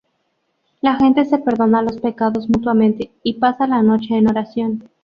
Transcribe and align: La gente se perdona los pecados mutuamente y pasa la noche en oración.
La 0.81 0.95
gente 0.95 1.25
se 1.25 1.37
perdona 1.37 1.83
los 1.83 1.99
pecados 1.99 2.49
mutuamente 2.49 3.11
y 3.21 3.35
pasa 3.35 3.67
la 3.67 3.83
noche 3.83 4.17
en 4.17 4.27
oración. 4.27 4.89